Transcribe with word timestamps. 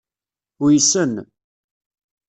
Uysen. 0.63 1.13